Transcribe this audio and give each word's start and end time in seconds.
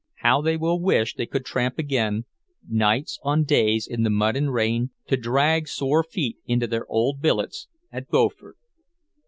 How 0.15 0.41
they 0.41 0.57
will 0.57 0.81
wish 0.81 1.13
they 1.13 1.27
could 1.27 1.45
tramp 1.45 1.77
again, 1.77 2.25
nights 2.67 3.19
on 3.21 3.43
days 3.43 3.85
in 3.85 4.01
the 4.01 4.09
mud 4.09 4.35
and 4.35 4.51
rain, 4.51 4.89
to 5.05 5.15
drag 5.15 5.67
sore 5.67 6.01
feet 6.03 6.37
into 6.47 6.65
their 6.65 6.87
old 6.89 7.21
billets 7.21 7.67
at 7.91 8.07
Beaufort! 8.09 8.57